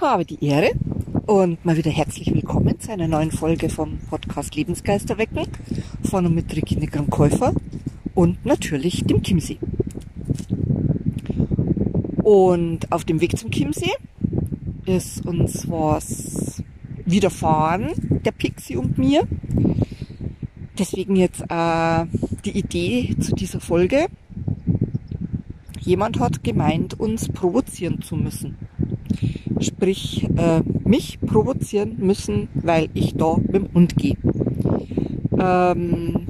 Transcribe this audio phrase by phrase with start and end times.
[0.00, 0.72] habe die Ehre
[1.26, 5.46] und mal wieder herzlich willkommen zu einer neuen Folge vom Podcast Lebensgeister wecken
[6.02, 7.54] von und mit Regine Kramkäufer
[8.14, 9.58] und natürlich dem Chiemsee.
[12.22, 13.92] Und auf dem Weg zum Chiemsee
[14.84, 16.62] ist uns was
[17.04, 17.92] widerfahren,
[18.24, 19.26] der Pixie und mir.
[20.76, 22.06] Deswegen jetzt äh,
[22.44, 24.08] die Idee zu dieser Folge.
[25.80, 28.56] Jemand hat gemeint, uns provozieren zu müssen
[29.60, 34.16] sprich äh, mich provozieren müssen, weil ich da mit dem Hund gehe.
[35.38, 36.26] Ähm,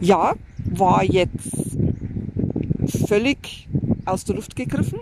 [0.00, 0.34] ja,
[0.64, 1.76] war jetzt
[3.06, 3.68] völlig
[4.04, 5.00] aus der Luft gegriffen.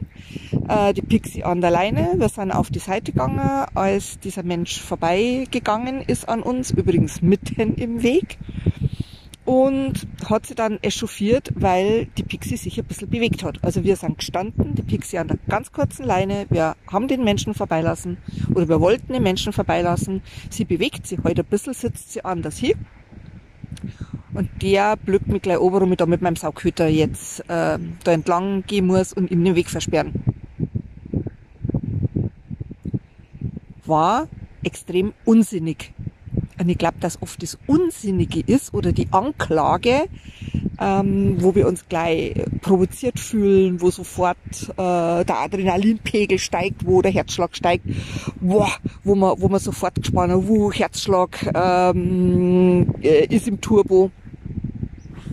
[0.69, 2.15] Äh, die Pixie an der Leine.
[2.17, 7.75] Wir sind auf die Seite gegangen, als dieser Mensch vorbeigegangen ist an uns, übrigens mitten
[7.75, 8.39] im Weg
[9.45, 13.59] und hat sie dann echauffiert, weil die Pixie sich ein bisschen bewegt hat.
[13.63, 17.55] Also wir sind gestanden, die Pixie an der ganz kurzen Leine, wir haben den Menschen
[17.55, 18.19] vorbeilassen
[18.55, 20.23] oder wir wollten den Menschen vorbeilassen.
[20.51, 22.77] Sie bewegt sich heute ein bisschen, sitzt sie anders hier.
[24.35, 28.13] Und der blöckt mich gleich oben, warum ich da mit meinem Saughüter jetzt äh, da
[28.13, 30.25] entlang gehen muss und ihm den Weg versperren.
[33.85, 34.29] War
[34.63, 35.93] extrem unsinnig.
[36.63, 40.05] Und ich glaube, dass oft das Unsinnige ist oder die Anklage,
[40.79, 44.37] ähm, wo wir uns gleich provoziert fühlen, wo sofort
[44.71, 47.85] äh, der Adrenalinpegel steigt, wo der Herzschlag steigt,
[48.41, 48.71] boah,
[49.03, 54.13] wo man, wo man sofort gespannt, wo Herzschlag ähm, äh, ist im Turbo.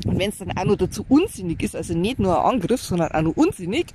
[0.08, 3.12] Und wenn es dann auch noch dazu unsinnig ist, also nicht nur ein Angriff, sondern
[3.12, 3.86] auch noch unsinnig,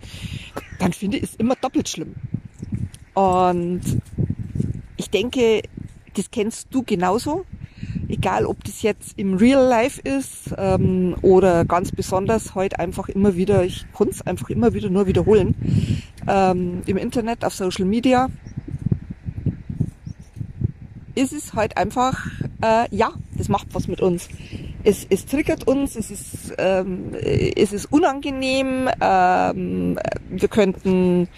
[0.79, 2.15] dann finde ich es immer doppelt schlimm.
[3.15, 3.83] Und
[4.97, 5.63] ich denke,
[6.15, 7.45] das kennst du genauso.
[8.09, 13.37] Egal, ob das jetzt im Real Life ist ähm, oder ganz besonders heute einfach immer
[13.37, 15.55] wieder, ich konnte es einfach immer wieder nur wiederholen,
[16.29, 18.29] ähm, im Internet, auf Social Media,
[21.15, 22.27] ist es halt einfach,
[22.63, 24.29] äh, ja, das macht was mit uns.
[24.83, 31.29] Es, es triggert uns, es ist, ähm, es ist unangenehm, ähm, wir könnten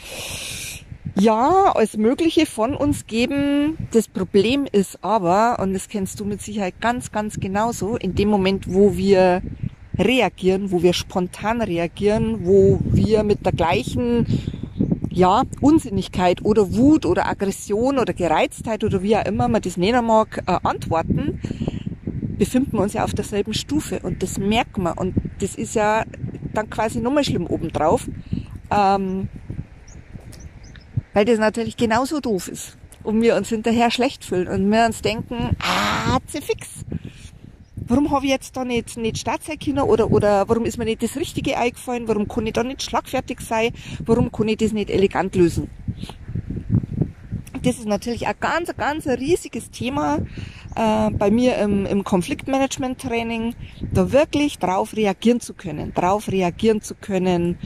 [1.18, 3.78] ja, alles Mögliche von uns geben.
[3.92, 8.28] Das Problem ist aber, und das kennst du mit Sicherheit ganz, ganz genauso, in dem
[8.28, 9.42] Moment, wo wir
[9.98, 14.26] reagieren, wo wir spontan reagieren, wo wir mit der gleichen
[15.10, 20.04] ja, Unsinnigkeit oder Wut oder Aggression oder Gereiztheit oder wie auch immer man das nennen
[20.04, 21.40] mag, äh, antworten,
[22.36, 26.04] befinden wir uns ja auf derselben Stufe und das merkt man und das ist ja
[26.52, 28.06] dann quasi nochmal schlimm obendrauf.
[28.70, 29.28] Ähm,
[31.16, 35.00] weil das natürlich genauso doof ist und wir uns hinterher schlecht fühlen und wir uns
[35.00, 36.84] denken, ah, fix.
[37.88, 41.02] Warum habe ich jetzt da nicht, nicht Startzeit können oder, oder warum ist mir nicht
[41.02, 42.06] das Richtige eingefallen?
[42.06, 43.70] Warum kann ich da nicht schlagfertig sein?
[44.04, 45.70] Warum kann ich das nicht elegant lösen?
[47.62, 50.18] Das ist natürlich ein ganz, ganz riesiges Thema
[50.74, 53.54] äh, bei mir im, im Konfliktmanagement-Training,
[53.90, 57.56] da wirklich drauf reagieren zu können, drauf reagieren zu können,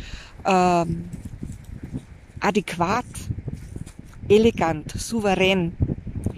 [0.46, 1.06] ähm,
[2.40, 3.04] adäquat
[4.30, 5.72] elegant, souverän.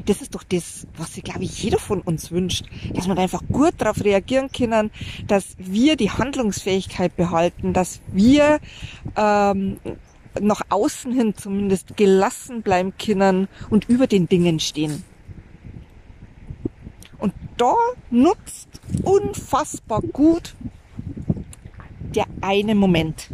[0.06, 2.64] Das ist doch das, was sich, glaube ich, jeder von uns wünscht.
[2.92, 4.90] Dass man einfach gut darauf reagieren können,
[5.28, 8.58] dass wir die Handlungsfähigkeit behalten, dass wir
[9.16, 9.78] ähm,
[10.40, 15.04] nach außen hin zumindest gelassen bleiben können und über den Dingen stehen.
[17.18, 17.74] Und da
[18.10, 18.68] nutzt
[19.04, 20.54] unfassbar gut
[22.14, 23.28] der eine Moment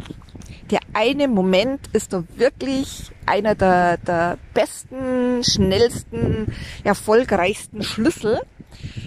[0.93, 8.39] eine Moment ist doch wirklich einer der, der besten, schnellsten, erfolgreichsten Schlüssel.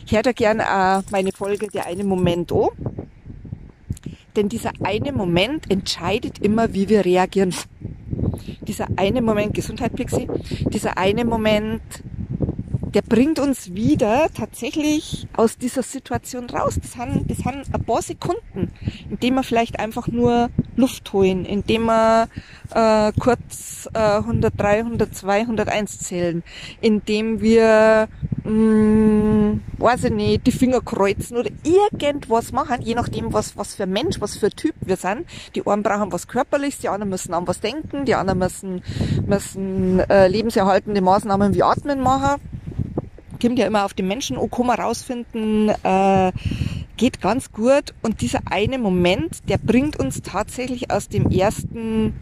[0.07, 2.69] Ich hätte gerne äh, meine Folge Der eine Moment an.
[4.37, 7.55] Denn dieser eine Moment entscheidet immer, wie wir reagieren.
[8.63, 10.29] Dieser eine Moment, Gesundheit Pixie,
[10.71, 11.83] dieser eine Moment
[12.95, 16.79] der bringt uns wieder tatsächlich aus dieser Situation raus.
[16.81, 18.71] Das sind, das sind ein paar Sekunden,
[19.09, 22.29] indem wir vielleicht einfach nur Luft holen, indem wir
[22.75, 26.43] äh, kurz äh, 103, 102, 101 zählen,
[26.81, 28.09] indem wir,
[28.45, 33.75] mh, mm, weiß ich nicht, die Finger kreuzen oder irgendwas machen, je nachdem, was, was
[33.75, 35.27] für Mensch, was für Typ wir sind.
[35.55, 38.83] Die einen brauchen was Körperliches, die anderen müssen an was denken, die anderen müssen,
[39.27, 42.41] müssen äh, lebenserhaltende Maßnahmen wie Atmen machen
[43.43, 46.33] kommt ja immer auf den Menschen oh, kann man rausfinden, äh,
[47.03, 47.95] geht ganz gut.
[48.03, 52.15] Und dieser eine Moment, der bringt uns tatsächlich aus dem ersten,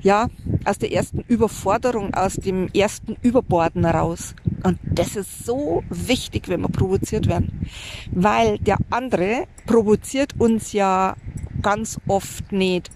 [0.00, 0.28] ja,
[0.64, 4.36] aus der ersten Überforderung, aus dem ersten Überborden raus.
[4.62, 7.66] Und das ist so wichtig, wenn wir provoziert werden.
[8.12, 11.16] Weil der andere provoziert uns ja
[11.60, 12.92] ganz oft nicht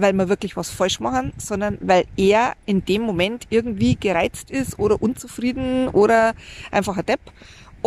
[0.00, 4.78] weil wir wirklich was falsch machen, sondern weil er in dem Moment irgendwie gereizt ist
[4.78, 6.34] oder unzufrieden oder
[6.70, 7.18] einfach ein Depp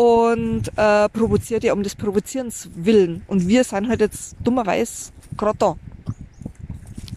[0.01, 3.21] und äh, provoziert ja um des Provozierens willen.
[3.27, 5.75] Und wir sind halt jetzt dummerweise gerade da.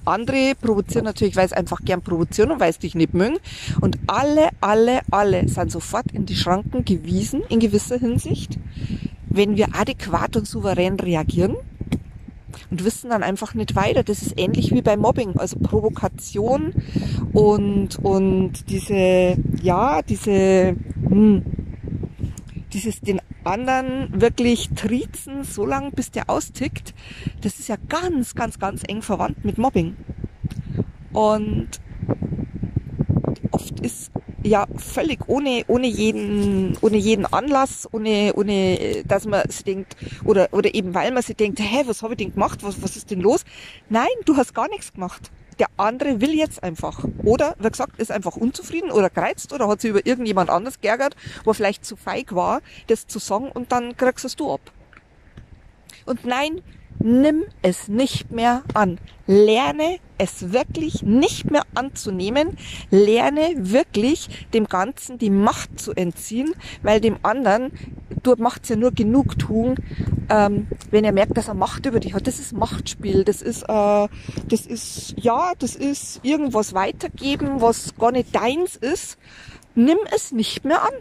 [0.04, 3.38] Andere provozieren natürlich, weil es einfach gern provozieren und weil es dich nicht mögen.
[3.80, 8.58] Und alle, alle, alle sind sofort in die Schranken gewiesen, in gewisser Hinsicht,
[9.30, 11.56] wenn wir adäquat und souverän reagieren
[12.70, 14.02] und wissen dann einfach nicht weiter.
[14.02, 16.74] Das ist ähnlich wie bei Mobbing, also Provokation
[17.32, 20.76] und, und diese, ja, diese,
[21.08, 21.53] hm,
[22.74, 26.94] dieses den anderen wirklich triezen, so lange bis der austickt,
[27.40, 29.96] das ist ja ganz, ganz, ganz eng verwandt mit Mobbing.
[31.12, 31.68] Und
[33.52, 34.10] oft ist
[34.42, 40.48] ja völlig ohne, ohne jeden, ohne jeden Anlass, ohne, ohne, dass man sich denkt, oder,
[40.52, 42.62] oder eben weil man sich denkt, hä, was habe ich denn gemacht?
[42.62, 43.44] Was, was ist denn los?
[43.88, 47.04] Nein, du hast gar nichts gemacht der andere will jetzt einfach.
[47.22, 51.16] Oder, wie gesagt, ist einfach unzufrieden oder gereizt oder hat sich über irgendjemand anders geärgert,
[51.44, 54.60] wo er vielleicht zu feig war, das zu sagen und dann kriegst es du ab.
[56.06, 56.62] Und nein,
[56.98, 58.98] nimm es nicht mehr an.
[59.26, 62.56] Lerne es wirklich nicht mehr anzunehmen.
[62.90, 67.72] Lerne wirklich dem Ganzen die Macht zu entziehen, weil dem anderen,
[68.22, 69.76] du machst ja nur Genugtuung,
[70.28, 72.26] ähm, wenn er merkt, dass er Macht über dich hat.
[72.26, 73.24] Das ist Machtspiel.
[73.24, 74.08] Das ist, äh,
[74.48, 79.18] das ist, ja, das ist irgendwas weitergeben, was gar nicht deins ist.
[79.74, 80.92] Nimm es nicht mehr an.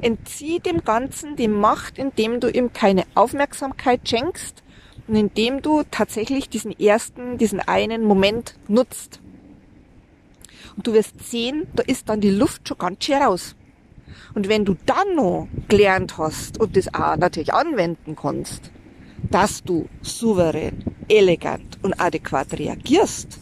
[0.00, 4.62] Entzieh dem Ganzen die Macht, indem du ihm keine Aufmerksamkeit schenkst,
[5.08, 9.20] und indem du tatsächlich diesen ersten, diesen einen Moment nutzt.
[10.76, 13.56] Und du wirst sehen, da ist dann die Luft schon ganz schön raus.
[14.34, 18.70] Und wenn du dann noch gelernt hast und das auch natürlich anwenden kannst,
[19.30, 23.40] dass du souverän, elegant und adäquat reagierst,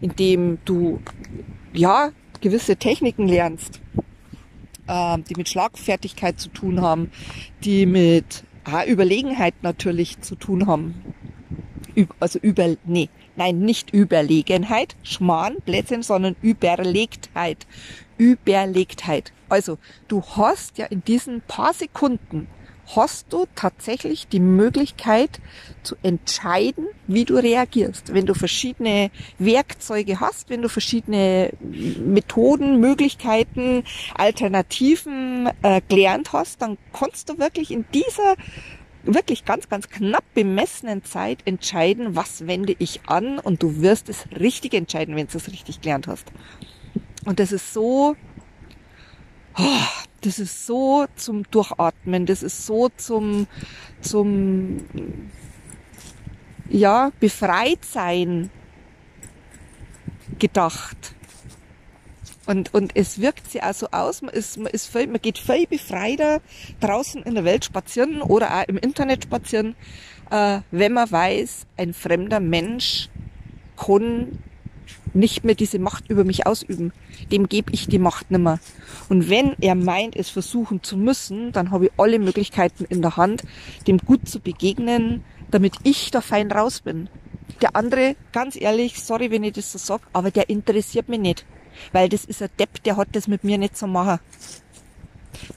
[0.00, 1.00] indem du,
[1.72, 3.80] ja, gewisse Techniken lernst,
[4.86, 7.10] äh, die mit Schlagfertigkeit zu tun haben,
[7.64, 11.14] die mit A, Überlegenheit natürlich zu tun haben.
[12.20, 17.66] Also über, nee, nein, nicht Überlegenheit, Schmarrn, Blödsinn, sondern Überlegtheit.
[18.18, 19.32] Überlegtheit.
[19.48, 19.78] Also,
[20.08, 22.46] du hast ja in diesen paar Sekunden
[22.94, 25.40] hast du tatsächlich die Möglichkeit
[25.82, 28.12] zu entscheiden, wie du reagierst.
[28.12, 33.84] Wenn du verschiedene Werkzeuge hast, wenn du verschiedene Methoden, Möglichkeiten,
[34.14, 38.36] Alternativen äh, gelernt hast, dann kannst du wirklich in dieser
[39.04, 44.26] wirklich ganz, ganz knapp bemessenen Zeit entscheiden, was wende ich an und du wirst es
[44.38, 46.30] richtig entscheiden, wenn du es richtig gelernt hast.
[47.24, 48.16] Und das ist so,
[49.58, 53.46] oh, das ist so zum Durchatmen, das ist so zum,
[54.00, 54.80] zum,
[56.68, 58.50] ja, befreit sein
[60.38, 61.14] gedacht.
[62.46, 65.38] Und, und es wirkt sich auch so aus, man, ist, man, ist voll, man geht
[65.38, 66.40] viel befreiter
[66.80, 69.76] draußen in der Welt spazieren oder auch im Internet spazieren,
[70.30, 73.08] äh, wenn man weiß, ein fremder Mensch
[73.76, 74.38] kann
[75.14, 76.92] nicht mehr diese Macht über mich ausüben.
[77.30, 78.58] Dem gebe ich die Macht nimmer.
[79.08, 83.16] Und wenn er meint, es versuchen zu müssen, dann habe ich alle Möglichkeiten in der
[83.16, 83.42] Hand,
[83.86, 87.08] dem gut zu begegnen, damit ich da fein raus bin.
[87.60, 91.44] Der andere, ganz ehrlich, sorry, wenn ich das so sag, aber der interessiert mich nicht.
[91.92, 94.20] Weil das ist ein Depp, der hat das mit mir nicht zu machen.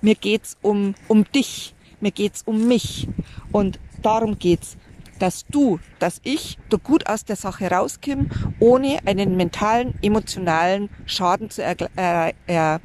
[0.02, 1.74] Mir geht's um, um dich.
[2.00, 3.08] Mir geht's um mich.
[3.52, 4.78] Und darum geht's
[5.20, 8.28] dass du, dass ich da gut aus der Sache rauskomme,
[8.60, 12.82] ohne einen mentalen, emotionalen Schaden zu er, äh, er,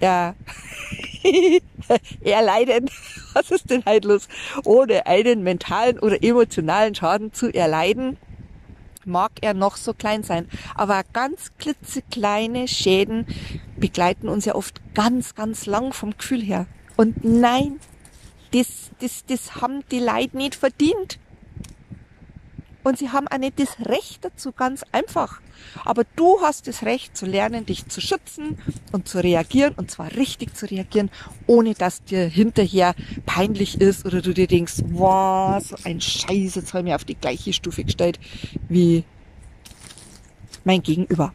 [0.00, 0.34] er,
[2.22, 2.90] erleiden.
[3.34, 4.28] Was ist denn halt los?
[4.64, 8.16] Ohne einen mentalen oder emotionalen Schaden zu erleiden,
[9.04, 10.48] mag er noch so klein sein.
[10.74, 13.26] Aber ganz klitzekleine Schäden
[13.76, 16.66] begleiten uns ja oft ganz, ganz lang vom Gefühl her.
[16.96, 17.80] Und nein,
[18.52, 21.18] das, das, das haben die Leute nicht verdient.
[22.84, 25.40] Und sie haben auch nicht das Recht dazu, ganz einfach.
[25.84, 28.58] Aber du hast das Recht zu lernen, dich zu schützen
[28.92, 31.10] und zu reagieren, und zwar richtig zu reagieren,
[31.46, 32.94] ohne dass dir hinterher
[33.26, 37.04] peinlich ist oder du dir denkst, wow, so ein Scheiß, jetzt habe ich mir auf
[37.04, 38.18] die gleiche Stufe gestellt
[38.68, 39.04] wie
[40.64, 41.34] mein Gegenüber.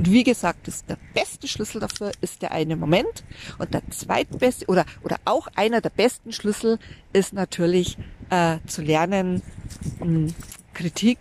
[0.00, 3.22] Und wie gesagt, ist der beste Schlüssel dafür ist der eine Moment.
[3.58, 6.78] Und der zweitbeste oder, oder auch einer der besten Schlüssel
[7.12, 7.98] ist natürlich
[8.30, 9.42] äh, zu lernen,
[10.72, 11.18] Kritik,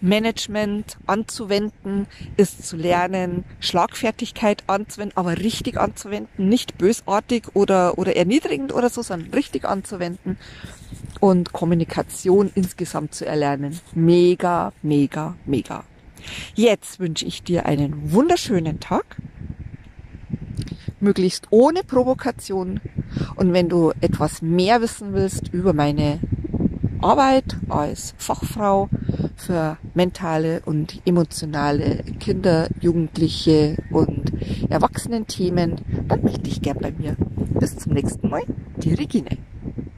[0.00, 2.06] Management anzuwenden,
[2.38, 9.02] ist zu lernen, Schlagfertigkeit anzuwenden, aber richtig anzuwenden, nicht bösartig oder, oder erniedrigend oder so,
[9.02, 10.38] sondern richtig anzuwenden.
[11.20, 13.78] und Kommunikation insgesamt zu erlernen.
[13.94, 15.84] Mega, mega, mega.
[16.54, 19.16] Jetzt wünsche ich dir einen wunderschönen Tag,
[21.00, 22.80] möglichst ohne Provokation.
[23.36, 26.20] Und wenn du etwas mehr wissen willst über meine
[27.00, 28.88] Arbeit als Fachfrau
[29.36, 34.32] für mentale und emotionale Kinder, Jugendliche und
[34.68, 35.76] Erwachsenen Themen,
[36.08, 37.16] dann melde dich gern bei mir.
[37.58, 38.42] Bis zum nächsten Mal,
[38.76, 39.38] die Regine.